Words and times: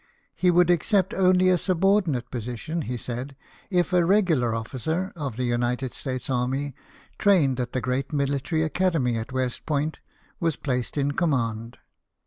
He 0.33 0.49
would 0.49 0.71
accept 0.71 1.13
only 1.13 1.49
a 1.49 1.59
subordinate 1.59 2.31
position, 2.31 2.81
he 2.81 2.97
said, 2.97 3.35
if 3.69 3.93
a 3.93 4.03
regular 4.03 4.55
officer 4.55 5.13
of 5.15 5.35
the 5.37 5.43
United 5.43 5.93
States 5.93 6.27
army, 6.27 6.73
trained 7.19 7.59
at 7.59 7.73
the 7.73 7.81
great 7.81 8.11
military 8.11 8.63
academy 8.63 9.15
at 9.15 9.31
West 9.31 9.63
Point, 9.67 9.99
was 10.39 10.55
placed 10.55 10.97
in 10.97 11.11
command. 11.11 11.77